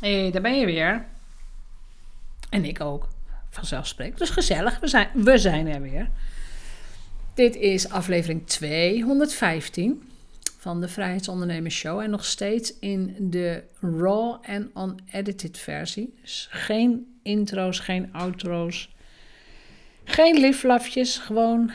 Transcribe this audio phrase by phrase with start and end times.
[0.00, 1.06] Hé, daar ben je weer.
[2.50, 3.08] En ik ook,
[3.50, 4.18] vanzelfsprekend.
[4.18, 6.10] Dus gezellig, we zijn, we zijn er weer.
[7.34, 10.02] Dit is aflevering 215
[10.58, 12.00] van de Vrijheidsondernemers Show.
[12.00, 16.14] En nog steeds in de raw en unedited versie.
[16.20, 18.94] Dus geen intro's, geen outro's.
[20.04, 21.70] Geen liflafjes, gewoon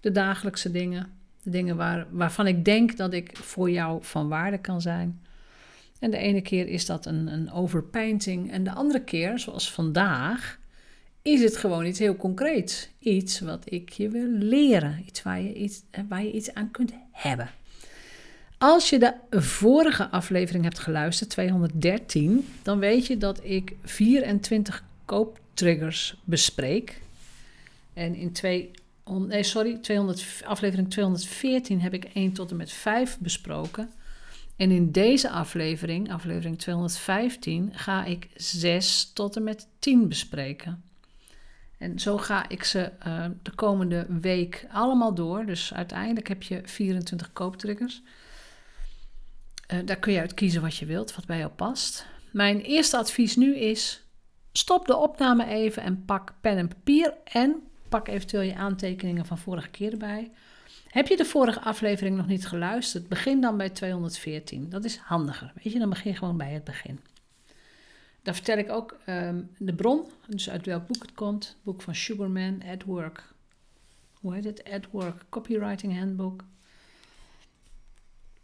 [0.00, 1.12] de dagelijkse dingen.
[1.42, 5.20] De dingen waar, waarvan ik denk dat ik voor jou van waarde kan zijn.
[5.98, 8.50] En de ene keer is dat een, een.
[8.50, 10.58] En de andere keer, zoals vandaag,
[11.22, 12.88] is het gewoon iets heel concreets.
[12.98, 15.02] Iets wat ik je wil leren.
[15.06, 17.50] Iets waar je iets, waar je iets aan kunt hebben.
[18.58, 26.20] Als je de vorige aflevering hebt geluisterd, 213, dan weet je dat ik 24 kooptriggers
[26.24, 27.00] bespreek.
[27.92, 28.70] En in twee,
[29.04, 33.90] nee, sorry, 200, aflevering 214 heb ik 1 tot en met 5 besproken.
[34.58, 40.82] En in deze aflevering, aflevering 215, ga ik 6 tot en met 10 bespreken.
[41.78, 45.46] En zo ga ik ze uh, de komende week allemaal door.
[45.46, 48.02] Dus uiteindelijk heb je 24 kooptriggers.
[49.72, 52.06] Uh, daar kun je uit kiezen wat je wilt, wat bij jou past.
[52.30, 54.02] Mijn eerste advies nu is:
[54.52, 57.14] stop de opname even en pak pen en papier.
[57.24, 60.30] En pak eventueel je aantekeningen van vorige keer erbij.
[60.88, 63.08] Heb je de vorige aflevering nog niet geluisterd?
[63.08, 64.68] Begin dan bij 214.
[64.70, 65.52] Dat is handiger.
[65.54, 67.00] Weet je, dan begin gewoon bij het begin.
[68.22, 71.46] Dan vertel ik ook um, de bron, dus uit welk boek het komt.
[71.46, 73.32] Het boek van Sugarman, At Work.
[74.20, 74.70] Hoe heet het?
[74.70, 76.44] At Work, Copywriting Handbook.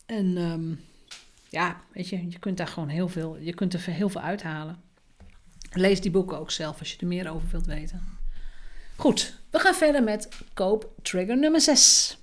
[0.06, 0.80] En um,
[1.48, 4.82] ja, weet je, je kunt daar gewoon heel veel, je kunt er heel veel uithalen.
[5.72, 8.02] Lees die boeken ook zelf als je er meer over wilt weten.
[8.96, 12.18] Goed, we gaan verder met koop trigger nummer 6.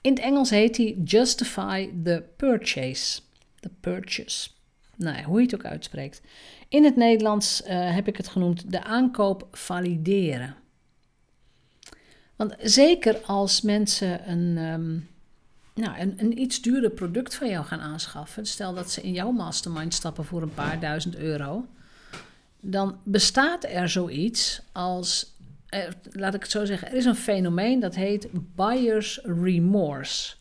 [0.00, 3.20] In het Engels heet die Justify the Purchase.
[3.60, 4.50] The Purchase.
[4.96, 6.20] Nou hoe je het ook uitspreekt.
[6.68, 10.56] In het Nederlands uh, heb ik het genoemd de aankoop valideren.
[12.36, 15.08] Want zeker als mensen een, um,
[15.74, 19.30] nou, een, een, iets duurder product van jou gaan aanschaffen, stel dat ze in jouw
[19.30, 21.66] mastermind stappen voor een paar duizend euro,
[22.60, 25.34] dan bestaat er zoiets als
[25.70, 30.34] eh, laat ik het zo zeggen, er is een fenomeen dat heet buyer's remorse.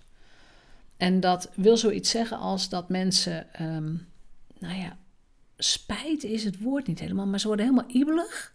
[0.97, 4.07] En dat wil zoiets zeggen als dat mensen, um,
[4.59, 4.97] nou ja,
[5.57, 8.53] spijt is het woord niet helemaal, maar ze worden helemaal ibelig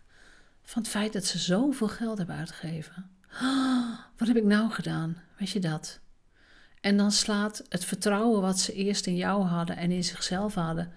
[0.62, 3.10] van het feit dat ze zoveel geld hebben uitgegeven.
[3.42, 5.22] Oh, wat heb ik nou gedaan?
[5.38, 6.00] Weet je dat?
[6.80, 10.92] En dan slaat het vertrouwen wat ze eerst in jou hadden en in zichzelf hadden,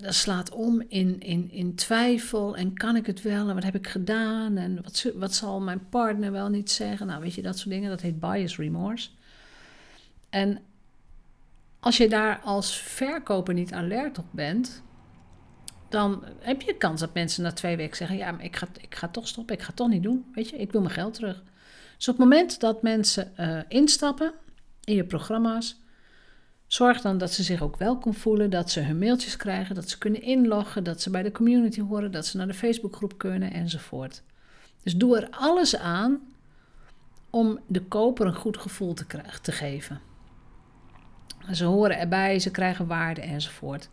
[0.00, 3.74] dat slaat om in, in, in twijfel en kan ik het wel en wat heb
[3.74, 7.06] ik gedaan en wat, wat zal mijn partner wel niet zeggen.
[7.06, 9.08] Nou, weet je, dat soort dingen, dat heet bias remorse.
[10.30, 10.60] En
[11.80, 14.82] als je daar als verkoper niet alert op bent,
[15.88, 18.94] dan heb je kans dat mensen na twee weken zeggen: Ja, maar ik ga, ik
[18.94, 20.30] ga toch stoppen, ik ga toch niet doen.
[20.34, 21.42] Weet je, ik wil mijn geld terug.
[21.96, 24.32] Dus op het moment dat mensen uh, instappen
[24.84, 25.81] in je programma's,
[26.72, 29.98] Zorg dan dat ze zich ook welkom voelen, dat ze hun mailtjes krijgen, dat ze
[29.98, 34.22] kunnen inloggen, dat ze bij de community horen, dat ze naar de Facebookgroep kunnen enzovoort.
[34.82, 36.20] Dus doe er alles aan
[37.30, 39.04] om de koper een goed gevoel te,
[39.42, 40.00] te geven.
[41.50, 43.88] Ze horen erbij, ze krijgen waarde enzovoort.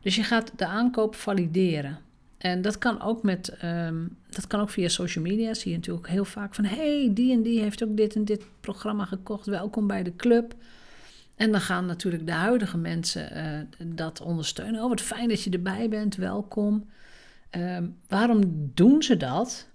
[0.00, 1.98] Dus je gaat de aankoop valideren.
[2.38, 5.54] En dat kan ook met, um, dat kan ook via social media.
[5.54, 8.44] Zie je natuurlijk heel vaak van, hey, die en die heeft ook dit en dit
[8.60, 9.46] programma gekocht.
[9.46, 10.54] Welkom bij de club.
[11.36, 13.36] En dan gaan natuurlijk de huidige mensen
[13.80, 14.82] uh, dat ondersteunen.
[14.82, 16.88] Oh, wat fijn dat je erbij bent, welkom.
[17.56, 19.68] Uh, waarom doen ze dat?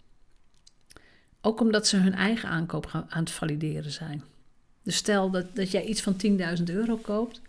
[1.41, 4.23] Ook omdat ze hun eigen aankoop aan het valideren zijn.
[4.83, 6.15] Dus stel dat, dat jij iets van
[6.57, 7.41] 10.000 euro koopt.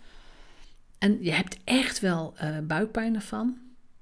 [0.99, 3.57] En je hebt echt wel uh, buikpijn ervan.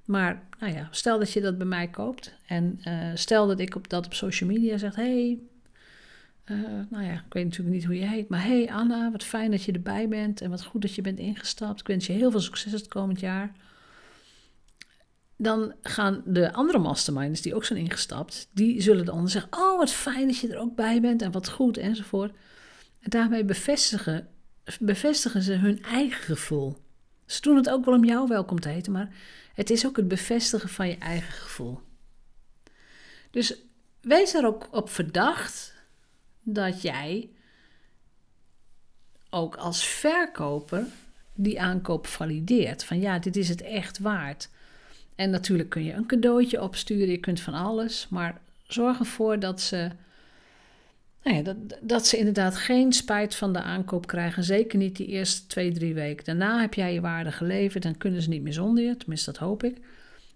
[0.04, 2.34] Maar nou ja, stel dat je dat bij mij koopt.
[2.46, 5.38] En uh, stel dat ik op, dat op social media zeg: hey,
[6.50, 8.28] uh, nou ja, ik weet natuurlijk niet hoe je heet.
[8.28, 10.40] Maar hey Anna, wat fijn dat je erbij bent.
[10.40, 11.80] En wat goed dat je bent ingestapt.
[11.80, 13.52] Ik wens je heel veel succes het komend jaar.
[15.36, 19.90] Dan gaan de andere masterminders die ook zijn ingestapt, die zullen dan zeggen: Oh, wat
[19.90, 22.32] fijn dat je er ook bij bent en wat goed enzovoort.
[23.00, 24.28] En daarmee bevestigen,
[24.80, 26.76] bevestigen ze hun eigen gevoel.
[27.26, 29.14] Ze doen het ook wel om jou welkom te heten, maar
[29.54, 31.80] het is ook het bevestigen van je eigen gevoel.
[33.30, 33.54] Dus
[34.00, 35.74] wees er ook op verdacht
[36.42, 37.28] dat jij
[39.30, 40.86] ook als verkoper
[41.34, 42.84] die aankoop valideert.
[42.84, 44.50] Van ja, dit is het echt waard.
[45.14, 49.60] En natuurlijk kun je een cadeautje opsturen, je kunt van alles, maar zorg ervoor dat
[49.60, 49.90] ze
[51.22, 54.44] nou ja, dat, dat ze inderdaad geen spijt van de aankoop krijgen.
[54.44, 56.24] Zeker niet die eerste twee, drie weken.
[56.24, 58.96] Daarna heb jij je waarde geleverd en kunnen ze niet meer zonder je.
[58.96, 59.76] Tenminste, dat hoop ik.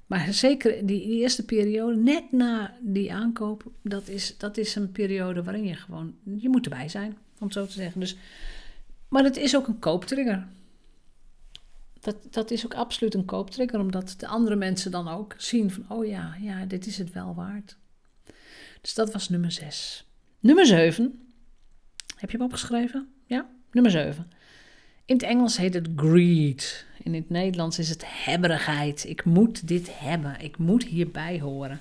[0.07, 5.43] Maar zeker die, eerste periode, net na die aankoop, dat is, dat is een periode
[5.43, 8.01] waarin je gewoon, je moet erbij zijn, om zo te zeggen.
[8.01, 8.17] Dus,
[9.09, 10.47] maar het is ook een kooptrigger.
[12.01, 15.85] Dat, dat is ook absoluut een kooptrigger, omdat de andere mensen dan ook zien van,
[15.89, 17.77] oh ja, ja, dit is het wel waard.
[18.81, 20.07] Dus dat was nummer 6.
[20.41, 21.33] Nummer 7.
[22.17, 23.09] Heb je hem opgeschreven?
[23.27, 24.31] Ja, nummer 7.
[25.07, 26.87] In het Engels heet het greed.
[27.03, 29.05] In het Nederlands is het hebberigheid.
[29.09, 30.37] Ik moet dit hebben.
[30.41, 31.81] Ik moet hierbij horen.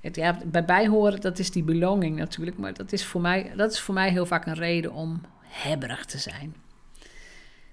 [0.00, 2.58] Het, ja, bij bijhoren, dat is die belonging natuurlijk.
[2.58, 6.04] Maar dat is, voor mij, dat is voor mij heel vaak een reden om hebberig
[6.04, 6.54] te zijn.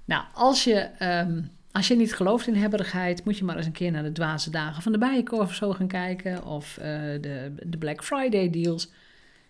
[0.05, 1.41] Nou, als je, ehm,
[1.71, 4.49] als je niet gelooft in hebberigheid, moet je maar eens een keer naar de dwaze
[4.49, 6.45] dagen van de Bijenkorf zo gaan kijken.
[6.45, 6.85] Of uh,
[7.21, 8.91] de, de Black Friday deals.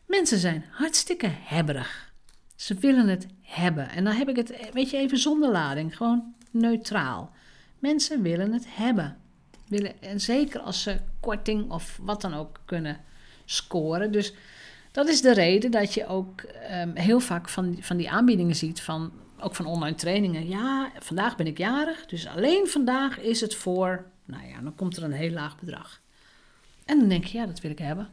[0.05, 2.04] Mensen zijn hartstikke hebberig.
[2.55, 3.89] Ze willen het hebben.
[3.89, 5.97] En dan heb ik het, weet je, even zonder lading.
[5.97, 7.31] Gewoon neutraal.
[7.79, 9.17] Mensen willen het hebben.
[9.67, 12.99] Willen, en zeker als ze korting of wat dan ook kunnen
[13.45, 14.11] scoren.
[14.11, 14.33] Dus
[14.91, 18.81] dat is de reden dat je ook um, heel vaak van, van die aanbiedingen ziet,
[18.81, 20.47] van, ook van online trainingen.
[20.47, 24.97] Ja, vandaag ben ik jarig, dus alleen vandaag is het voor, nou ja, dan komt
[24.97, 26.01] er een heel laag bedrag.
[26.85, 28.09] En dan denk je, ja, dat wil ik hebben.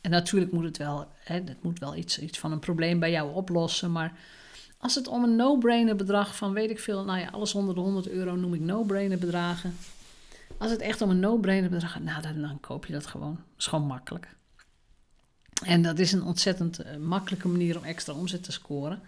[0.00, 3.10] En natuurlijk moet het wel, hè, het moet wel iets, iets van een probleem bij
[3.10, 4.12] jou oplossen, maar
[4.78, 7.80] als het om een no-brainer bedrag van, weet ik veel, nou ja, alles onder de
[7.80, 9.76] 100 euro noem ik no-brainer bedragen.
[10.58, 13.34] Als het echt om een no-brainer bedrag gaat, nou dan, koop je dat gewoon.
[13.34, 14.36] Dat is gewoon makkelijk.
[15.64, 19.00] En dat is een ontzettend uh, makkelijke manier om extra omzet te scoren.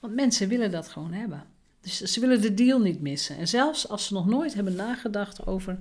[0.00, 1.42] Want mensen willen dat gewoon hebben.
[1.80, 3.36] Dus ze willen de deal niet missen.
[3.36, 5.78] En zelfs als ze nog nooit hebben nagedacht over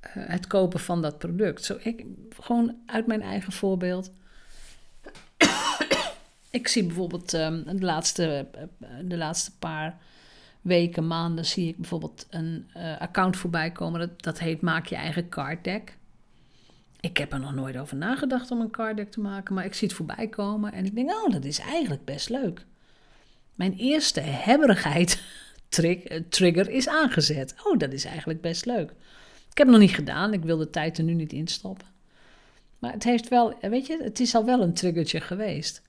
[0.00, 1.64] het kopen van dat product.
[1.64, 2.04] Zo, ik,
[2.40, 4.10] gewoon uit mijn eigen voorbeeld
[6.50, 8.46] ik zie bijvoorbeeld um, de, laatste,
[9.04, 9.98] de laatste paar
[10.60, 14.00] weken, maanden, zie ik bijvoorbeeld een uh, account voorbij komen.
[14.00, 15.96] Dat, dat heet Maak je eigen card deck.
[17.00, 19.74] Ik heb er nog nooit over nagedacht om een card deck te maken, maar ik
[19.74, 22.66] zie het voorbij komen en ik denk, oh, dat is eigenlijk best leuk.
[23.54, 25.22] Mijn eerste hebberigheid
[25.68, 27.54] eh, trigger is aangezet.
[27.64, 28.92] Oh, dat is eigenlijk best leuk.
[29.50, 31.86] Ik heb het nog niet gedaan, ik wil de tijd er nu niet in stoppen.
[32.78, 35.82] Maar het heeft wel, weet je, het is al wel een triggertje geweest.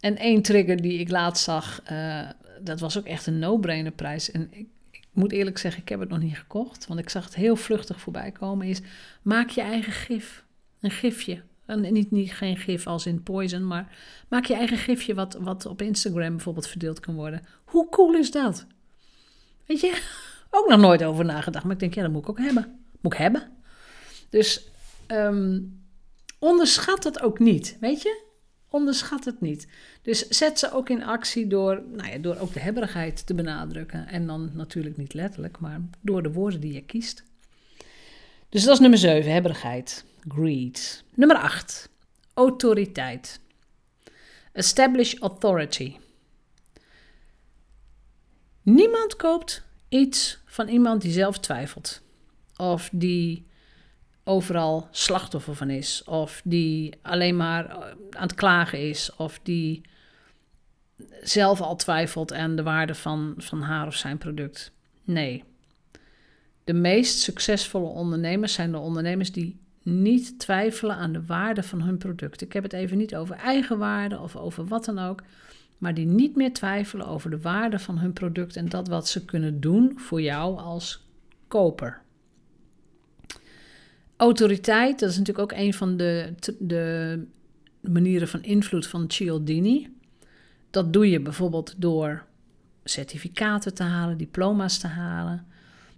[0.00, 2.28] En één trigger die ik laatst zag, uh,
[2.60, 4.30] dat was ook echt een no-brainer prijs.
[4.30, 7.24] En ik, ik, moet eerlijk zeggen, ik heb het nog niet gekocht, want ik zag
[7.24, 8.66] het heel vluchtig voorbij komen.
[8.66, 8.80] Is
[9.22, 10.44] maak je eigen gif,
[10.80, 11.42] een gifje.
[11.66, 13.96] En niet, niet geen gif als in poison, maar
[14.28, 17.42] maak je eigen gifje wat, wat op Instagram bijvoorbeeld verdeeld kan worden.
[17.64, 18.66] Hoe cool is dat?
[19.66, 20.02] Weet je,
[20.50, 22.77] ook nog nooit over nagedacht, maar ik denk, ja, dat moet ik ook hebben.
[23.00, 23.50] Moet ik hebben.
[24.30, 24.70] Dus
[25.06, 25.82] um,
[26.38, 28.26] onderschat het ook niet, weet je?
[28.70, 29.68] Onderschat het niet.
[30.02, 34.06] Dus zet ze ook in actie door, nou ja, door ook de hebberigheid te benadrukken.
[34.06, 37.22] En dan natuurlijk niet letterlijk, maar door de woorden die je kiest.
[38.48, 40.04] Dus dat is nummer 7, hebberigheid.
[40.28, 41.04] Greed.
[41.14, 41.88] Nummer 8,
[42.34, 43.40] autoriteit.
[44.52, 45.96] Establish authority.
[48.62, 52.02] Niemand koopt iets van iemand die zelf twijfelt.
[52.58, 53.46] Of die
[54.24, 56.04] overal slachtoffer van is.
[56.04, 57.76] Of die alleen maar eh,
[58.10, 59.16] aan het klagen is.
[59.16, 59.82] Of die
[61.22, 64.72] zelf al twijfelt aan de waarde van, van haar of zijn product.
[65.04, 65.44] Nee.
[66.64, 71.98] De meest succesvolle ondernemers zijn de ondernemers die niet twijfelen aan de waarde van hun
[71.98, 72.40] product.
[72.40, 75.22] Ik heb het even niet over eigenwaarde of over wat dan ook,
[75.78, 79.24] maar die niet meer twijfelen over de waarde van hun product en dat wat ze
[79.24, 81.06] kunnen doen voor jou als
[81.48, 82.02] koper.
[84.18, 87.24] Autoriteit, dat is natuurlijk ook een van de, de
[87.80, 89.96] manieren van invloed van Cialdini.
[90.70, 92.24] Dat doe je bijvoorbeeld door
[92.84, 95.46] certificaten te halen, diploma's te halen.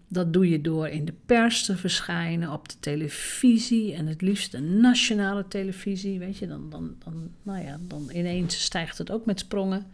[0.08, 4.52] Dat doe je door in de pers te verschijnen, op de televisie en het liefst
[4.52, 6.18] de nationale televisie.
[6.18, 9.86] Weet je, dan, dan, dan, nou ja, dan ineens stijgt het ook met sprongen.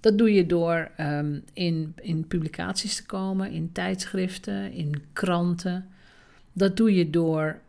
[0.00, 5.88] Dat doe je door um, in, in publicaties te komen, in tijdschriften, in kranten.
[6.52, 7.60] Dat doe je door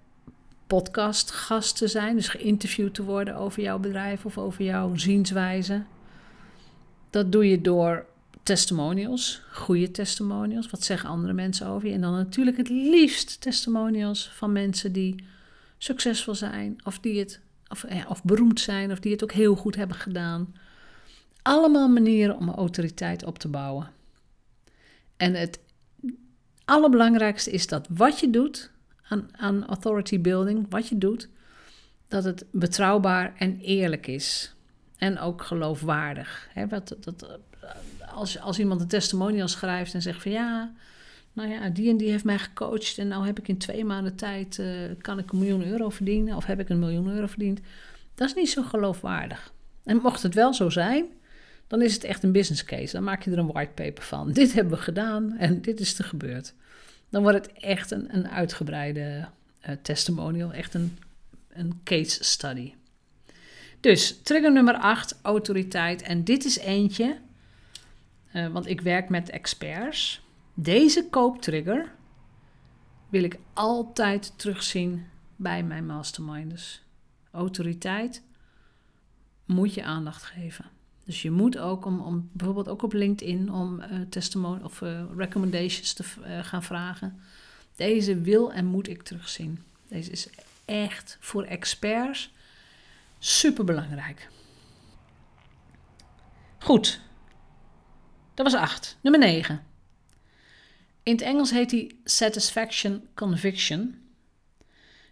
[0.67, 5.83] podcastgast te zijn, dus geïnterviewd te worden over jouw bedrijf of over jouw zienswijze.
[7.09, 8.05] Dat doe je door
[8.43, 10.69] testimonials, goede testimonials.
[10.69, 11.93] Wat zeggen andere mensen over je?
[11.93, 15.23] En dan natuurlijk het liefst testimonials van mensen die
[15.77, 19.55] succesvol zijn of die het of, ja, of beroemd zijn of die het ook heel
[19.55, 20.55] goed hebben gedaan.
[21.41, 23.89] Allemaal manieren om autoriteit op te bouwen.
[25.17, 25.59] En het
[26.65, 28.72] allerbelangrijkste is dat wat je doet
[29.10, 31.30] aan, aan authority building, wat je doet,
[32.08, 34.56] dat het betrouwbaar en eerlijk is.
[34.98, 36.50] en ook geloofwaardig.
[36.70, 37.39] Wat, dat,
[38.13, 40.74] als, als iemand een testimonial schrijft en zegt van ja,
[41.34, 44.15] nou ja, die en die heeft mij gecoacht en nou heb ik in twee maanden
[44.15, 44.68] tijd, uh,
[45.01, 47.60] kan ik een miljoen euro verdienen of heb ik een miljoen euro verdiend.
[48.15, 49.53] Dat is niet zo geloofwaardig.
[49.84, 51.06] En mocht het wel zo zijn,
[51.72, 52.94] dan is het echt een business case.
[52.94, 54.32] Dan maak je er een whitepaper van.
[54.42, 56.54] Dit hebben we gedaan en dit is er gebeurd.
[57.10, 59.28] Dan wordt het echt een, een uitgebreide
[59.70, 60.98] uh, testimonial, echt een,
[61.50, 62.74] een case study.
[63.80, 66.01] Dus trigger nummer 8, autoriteit.
[66.01, 67.18] En dit is eentje,
[68.34, 70.22] uh, want ik werk met experts.
[70.54, 71.92] Deze kooptrigger
[73.10, 76.82] wil ik altijd terugzien bij mijn masterminders.
[77.32, 78.24] Autoriteit
[79.46, 80.80] moet je aandacht geven.
[81.03, 83.81] Dus je moet ook, om, om bijvoorbeeld ook op LinkedIn, om
[84.36, 87.20] uh, of uh, recommendations te uh, gaan vragen.
[87.75, 89.63] Deze wil en moet ik terugzien.
[89.88, 90.29] Deze is
[90.65, 92.31] echt voor experts
[93.20, 94.29] super belangrijk.
[96.60, 97.01] Goed,
[98.34, 98.98] dat was 8.
[99.01, 99.63] Nummer 9.
[101.03, 104.00] In het Engels heet hij Satisfaction Conviction.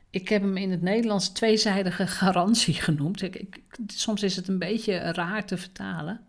[0.09, 3.21] Ik heb hem in het Nederlands tweezijdige garantie genoemd.
[3.21, 6.25] Ik, soms is het een beetje raar te vertalen.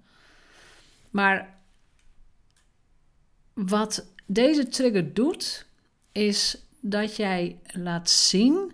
[1.11, 1.59] Maar
[3.55, 5.67] wat deze trigger doet,
[6.13, 8.73] is dat jij laat zien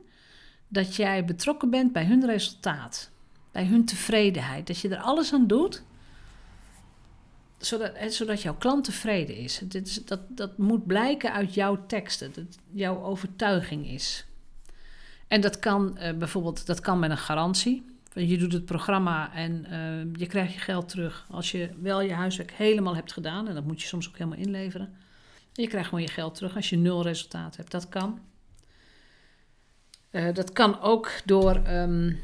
[0.68, 3.10] dat jij betrokken bent bij hun resultaat,
[3.52, 4.66] bij hun tevredenheid.
[4.66, 5.84] Dat je er alles aan doet
[7.58, 9.62] zodat, zodat jouw klant tevreden is
[10.04, 14.24] dat, dat moet blijken uit jouw teksten, dat jouw overtuiging is.
[15.28, 17.94] En dat kan uh, bijvoorbeeld dat kan met een garantie.
[18.12, 22.12] Je doet het programma en uh, je krijgt je geld terug als je wel je
[22.12, 23.48] huiswerk helemaal hebt gedaan.
[23.48, 24.86] En dat moet je soms ook helemaal inleveren.
[25.52, 27.70] En je krijgt gewoon je geld terug als je nul resultaat hebt.
[27.70, 28.20] Dat kan.
[30.10, 32.18] Uh, dat kan ook door, um,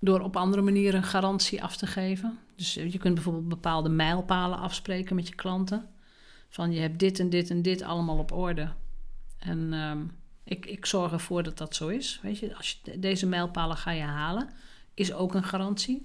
[0.00, 2.38] door op andere manieren een garantie af te geven.
[2.56, 5.88] Dus je kunt bijvoorbeeld bepaalde mijlpalen afspreken met je klanten.
[6.48, 8.68] Van je hebt dit en dit en dit allemaal op orde.
[9.38, 10.10] En um,
[10.46, 12.18] ik, ik zorg ervoor dat dat zo is.
[12.22, 14.48] Weet je, als je deze mijlpalen ga je halen,
[14.94, 16.04] is ook een garantie.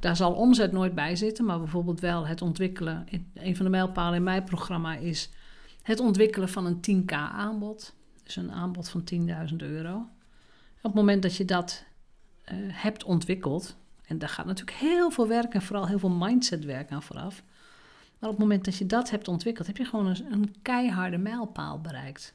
[0.00, 3.06] Daar zal omzet nooit bij zitten, maar bijvoorbeeld wel het ontwikkelen.
[3.34, 5.30] Een van de mijlpalen in mijn programma is
[5.82, 7.94] het ontwikkelen van een 10k aanbod.
[8.22, 9.04] Dus een aanbod van
[9.50, 9.96] 10.000 euro.
[10.76, 11.84] Op het moment dat je dat
[12.52, 16.90] uh, hebt ontwikkeld, en daar gaat natuurlijk heel veel werk en vooral heel veel mindsetwerk
[16.90, 17.42] aan vooraf.
[18.18, 21.80] Maar op het moment dat je dat hebt ontwikkeld, heb je gewoon een keiharde mijlpaal
[21.80, 22.34] bereikt.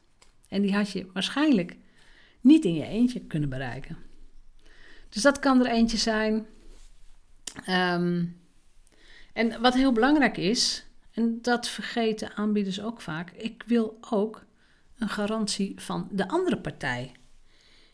[0.53, 1.77] En die had je waarschijnlijk
[2.41, 3.97] niet in je eentje kunnen bereiken.
[5.09, 6.45] Dus dat kan er eentje zijn.
[7.69, 8.41] Um,
[9.33, 14.45] en wat heel belangrijk is, en dat vergeten aanbieders ook vaak, ik wil ook
[14.97, 17.11] een garantie van de andere partij.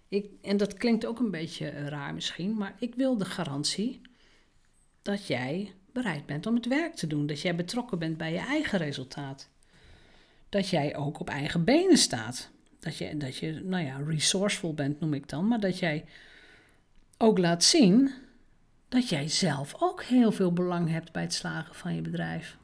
[0.07, 4.01] Ik, en dat klinkt ook een beetje raar misschien, maar ik wil de garantie
[5.01, 7.27] dat jij bereid bent om het werk te doen.
[7.27, 9.49] Dat jij betrokken bent bij je eigen resultaat.
[10.49, 12.51] Dat jij ook op eigen benen staat.
[12.79, 16.05] Dat je, dat je, nou ja, resourceful bent noem ik dan, maar dat jij
[17.17, 18.11] ook laat zien
[18.89, 22.57] dat jij zelf ook heel veel belang hebt bij het slagen van je bedrijf.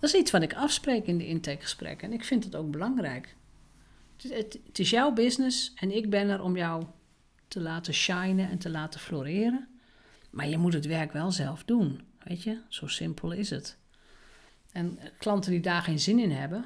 [0.00, 3.36] Dat is iets wat ik afspreek in de intakegesprekken en ik vind het ook belangrijk.
[4.16, 6.84] Het, het, is jouw business en ik ben er om jou
[7.48, 9.68] te laten shinen en te laten floreren.
[10.30, 12.00] Maar je moet het werk wel zelf doen.
[12.24, 13.78] Weet je, zo simpel is het.
[14.72, 16.64] En klanten die daar geen zin in hebben,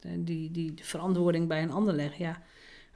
[0.00, 2.42] die, die de verantwoording bij een ander leggen, ja,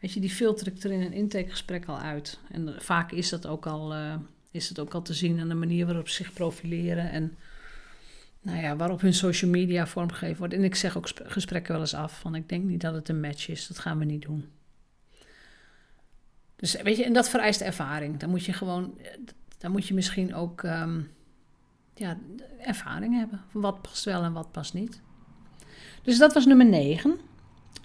[0.00, 2.38] weet je, die filter ik er in een intakegesprek al uit.
[2.50, 4.14] En vaak is dat ook al, uh,
[4.50, 7.36] is het ook al te zien aan de manier waarop ze zich profileren en
[8.40, 10.54] nou ja, waarop hun social media vormgegeven wordt.
[10.54, 13.20] En ik zeg ook gesprekken wel eens af van ik denk niet dat het een
[13.20, 14.48] match is, dat gaan we niet doen.
[16.56, 18.18] Dus weet je, en dat vereist ervaring.
[18.18, 18.98] Dan moet je gewoon,
[19.58, 21.10] dan moet je misschien ook um,
[21.98, 22.18] ja,
[22.58, 23.42] ervaring hebben.
[23.52, 25.00] Wat past wel en wat past niet.
[26.02, 27.18] Dus dat was nummer 9.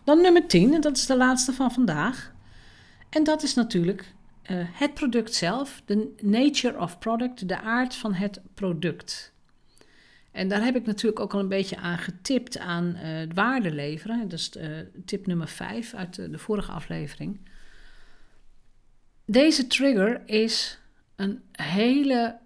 [0.03, 2.33] Dan nummer 10, en dat is de laatste van vandaag.
[3.09, 4.13] En dat is natuurlijk
[4.51, 9.33] uh, het product zelf, de nature of product, de aard van het product.
[10.31, 13.71] En daar heb ik natuurlijk ook al een beetje aan getipt aan uh, het waarde
[13.71, 14.29] leveren.
[14.29, 14.67] Dat is uh,
[15.05, 17.39] tip nummer 5 uit de, vorige aflevering.
[19.25, 20.79] Deze trigger is
[21.15, 22.37] een hele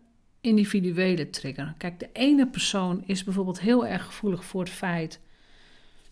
[0.41, 1.73] individuele trigger.
[1.77, 5.19] Kijk, de ene persoon is bijvoorbeeld heel erg gevoelig voor het feit.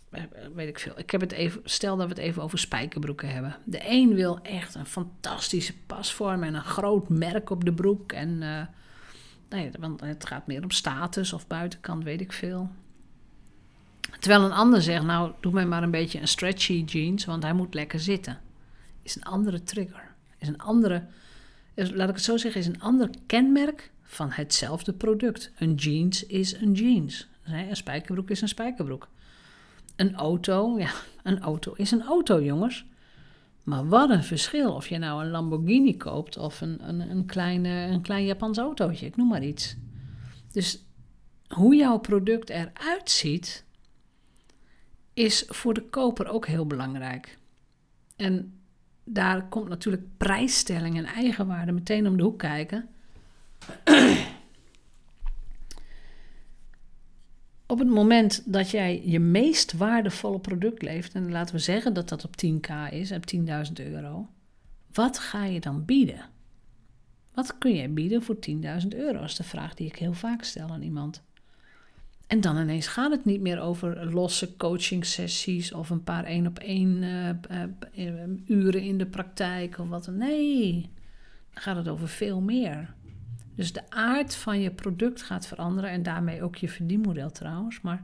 [0.09, 0.99] Eh, weet ik veel.
[0.99, 3.55] Ik heb het even, stel dat we het even over spijkerbroeken hebben.
[3.63, 8.11] De een wil echt een fantastische pasvorm en een groot merk op de broek.
[8.11, 8.41] En
[9.49, 12.69] Nee, want het gaat meer om status of buitenkant, weet ik veel.
[14.19, 17.53] Terwijl een ander zegt, nou, doe mij maar een beetje een stretchy jeans, want hij
[17.53, 18.41] moet lekker zitten.
[19.01, 20.13] Is een andere trigger.
[20.37, 21.05] Is een andere,
[21.73, 25.51] is, laat ik het zo zeggen, is een ander kenmerk van hetzelfde product.
[25.57, 27.27] Een jeans is een jeans.
[27.43, 29.07] Een spijkerbroek is een spijkerbroek.
[29.95, 30.91] Een auto, ja,
[31.23, 32.85] een auto is een auto, jongens.
[33.63, 37.69] Maar wat een verschil of je nou een Lamborghini koopt of een, een, een, kleine,
[37.69, 39.75] een klein Japans autootje, ik noem maar iets.
[40.51, 40.85] Dus
[41.47, 43.65] hoe jouw product eruit ziet,
[45.13, 47.37] is voor de koper ook heel belangrijk.
[48.15, 48.59] En
[49.03, 52.89] daar komt natuurlijk prijsstelling en eigenwaarde meteen om de hoek kijken.
[57.67, 62.09] Op het moment dat jij je meest waardevolle product leeft, en laten we zeggen dat
[62.09, 63.43] dat op 10k is, op 10.000
[63.73, 64.29] euro,
[64.93, 66.29] wat ga je dan bieden?
[67.33, 69.19] Wat kun je bieden voor 10.000 euro?
[69.19, 71.23] Dat is de vraag die ik heel vaak stel aan iemand.
[72.27, 76.47] En dan ineens gaat het niet meer over losse coaching sessies of een paar één
[76.47, 77.29] op één uh,
[77.95, 80.07] uh, uren in de praktijk of wat.
[80.07, 80.89] Nee,
[81.53, 82.93] dan gaat het over veel meer.
[83.55, 87.81] Dus de aard van je product gaat veranderen en daarmee ook je verdienmodel trouwens.
[87.81, 88.03] Maar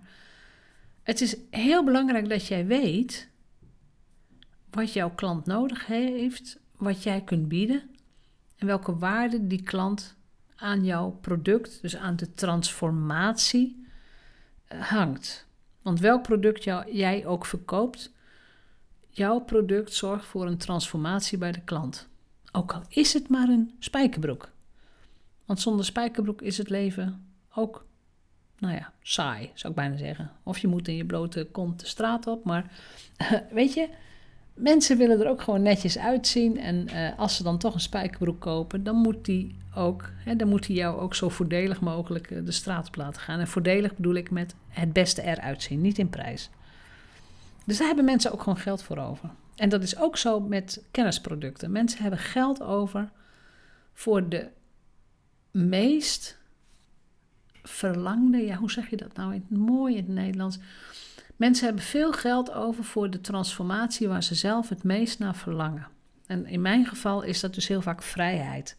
[1.03, 3.29] het is heel belangrijk dat jij weet
[4.69, 7.89] wat jouw klant nodig heeft, wat jij kunt bieden
[8.57, 10.15] en welke waarde die klant
[10.55, 13.85] aan jouw product, dus aan de transformatie,
[14.65, 15.47] eh, hangt.
[15.81, 18.11] Want welk product jij ook verkoopt,
[19.07, 22.09] jouw product zorgt voor een transformatie bij de klant.
[22.51, 24.51] Ook al is het maar een spijkerbroek.
[25.51, 27.85] Want zonder spijkerbroek is het leven ook,
[28.57, 30.31] nou ja, saai, zou ik bijna zeggen.
[30.43, 32.45] Of je moet in je blote kont de straat op.
[32.45, 32.71] Maar
[33.51, 33.89] weet je,
[34.53, 36.57] mensen willen er ook gewoon netjes uitzien.
[36.57, 40.47] En uh, als ze dan toch een spijkerbroek kopen, dan moet die ook, hè, dan
[40.47, 43.39] moet die jou ook zo voordelig mogelijk eh, de straat op laten gaan.
[43.39, 46.49] En voordelig bedoel ik met het beste eruit zien, niet in prijs.
[47.65, 49.29] Dus daar hebben mensen ook gewoon geld voor over.
[49.55, 51.71] En dat is ook zo met kennisproducten.
[51.71, 53.09] Mensen hebben geld over
[53.93, 54.47] voor de
[55.51, 56.37] meest
[57.63, 60.59] verlangde, ja, hoe zeg je dat nou in mooi in Nederlands?
[61.35, 65.87] Mensen hebben veel geld over voor de transformatie waar ze zelf het meest naar verlangen.
[66.25, 68.77] En in mijn geval is dat dus heel vaak vrijheid.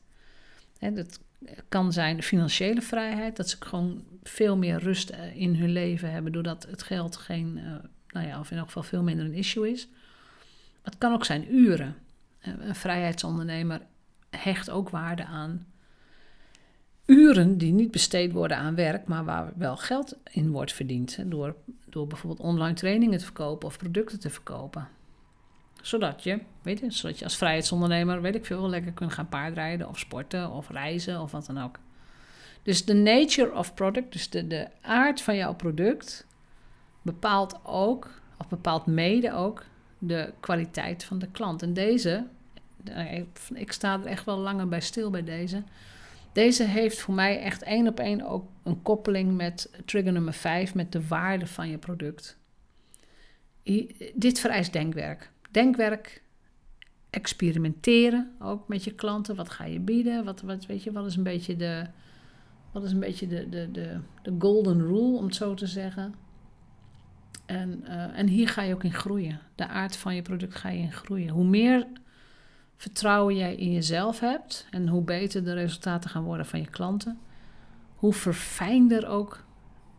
[0.79, 1.21] He, dat
[1.69, 6.33] kan zijn financiële vrijheid, dat ze gewoon veel meer rust eh, in hun leven hebben,
[6.33, 7.75] doordat het geld geen, uh,
[8.09, 9.89] nou ja, of in elk geval veel minder een issue is.
[10.83, 11.97] het kan ook zijn uren.
[12.39, 13.81] Eh, een vrijheidsondernemer
[14.31, 15.67] hecht ook waarde aan
[17.13, 21.19] uren die niet besteed worden aan werk, maar waar wel geld in wordt verdiend.
[21.27, 21.55] Door,
[21.89, 24.89] door bijvoorbeeld online trainingen te verkopen of producten te verkopen.
[25.83, 29.89] Zodat je, weet je, zodat je als vrijheidsondernemer, weet ik veel, lekker kunt gaan paardrijden
[29.89, 31.79] of sporten of reizen of wat dan ook.
[32.63, 36.27] Dus de nature of product, dus de, de aard van jouw product,
[37.03, 39.65] bepaalt ook, of bepaalt mede ook,
[39.99, 41.63] de kwaliteit van de klant.
[41.63, 42.27] En deze,
[43.55, 45.63] ik sta er echt wel langer bij stil bij deze
[46.33, 50.75] deze heeft voor mij echt één op één ook een koppeling met trigger nummer 5,
[50.75, 52.39] met de waarde van je product.
[54.15, 55.31] dit vereist denkwerk.
[55.51, 56.23] Denkwerk,
[57.11, 59.37] experimenteren ook met je klanten.
[59.37, 60.25] Wat ga je bieden?
[60.25, 61.87] Wat, wat, weet je, wat is een beetje de,
[62.73, 66.15] wat is een beetje de, de, de, de golden rule, om het zo te zeggen.
[67.47, 69.41] En, uh, en hier ga je ook in groeien.
[69.55, 71.29] De aard van je product ga je in groeien.
[71.29, 71.87] Hoe meer
[72.83, 77.19] vertrouwen jij in jezelf hebt en hoe beter de resultaten gaan worden van je klanten,
[77.95, 79.45] hoe verfijnder ook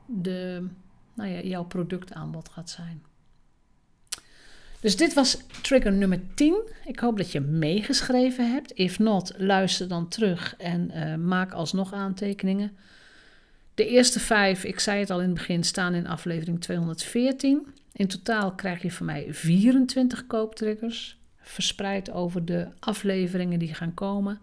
[0.06, 0.68] de,
[1.14, 3.04] nou ja, jouw productaanbod gaat zijn.
[4.80, 6.62] Dus dit was trigger nummer 10.
[6.86, 8.72] Ik hoop dat je meegeschreven hebt.
[8.72, 12.78] If not, luister dan terug en uh, maak alsnog aantekeningen.
[13.74, 17.68] De eerste vijf, ik zei het al in het begin, staan in aflevering 214.
[17.92, 24.40] In totaal krijg je van mij 24 kooptriggers verspreid over de afleveringen die gaan komen.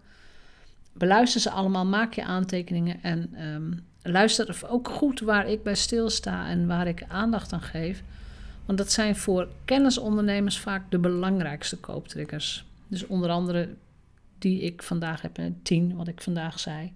[0.93, 6.47] Beluister ze allemaal, maak je aantekeningen en um, luister ook goed waar ik bij stilsta
[6.47, 8.03] en waar ik aandacht aan geef.
[8.65, 12.65] Want dat zijn voor kennisondernemers vaak de belangrijkste kooptriggers.
[12.87, 13.69] Dus onder andere
[14.37, 16.93] die ik vandaag heb, 10 wat ik vandaag zei.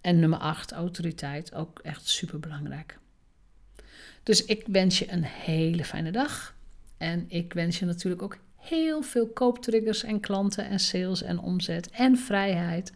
[0.00, 2.98] En nummer 8, autoriteit, ook echt super belangrijk.
[4.22, 6.54] Dus ik wens je een hele fijne dag.
[6.96, 11.90] En ik wens je natuurlijk ook heel veel kooptriggers en klanten en sales en omzet
[11.90, 12.92] en vrijheid.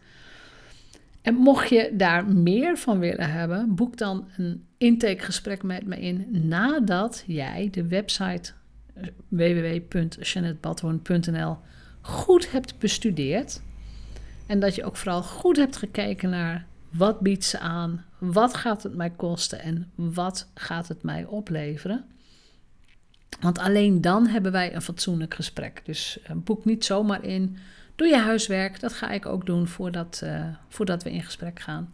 [1.23, 6.27] En mocht je daar meer van willen hebben, boek dan een intakegesprek met me in
[6.49, 8.53] nadat jij de website
[8.95, 11.57] eh, www.jeanettebadhoorn.nl
[12.01, 13.63] goed hebt bestudeerd.
[14.47, 18.83] En dat je ook vooral goed hebt gekeken naar wat biedt ze aan, wat gaat
[18.83, 22.05] het mij kosten en wat gaat het mij opleveren.
[23.41, 25.81] Want alleen dan hebben wij een fatsoenlijk gesprek.
[25.85, 27.57] Dus uh, boek niet zomaar in.
[27.97, 28.81] Doe je huiswerk.
[28.81, 31.93] Dat ga ik ook doen voordat, uh, voordat we in gesprek gaan.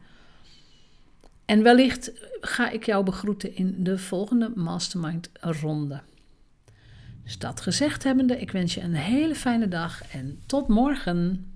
[1.44, 6.00] En wellicht ga ik jou begroeten in de volgende Mastermind ronde.
[7.22, 11.49] Dus dat gezegd hebbende, ik wens je een hele fijne dag en tot morgen.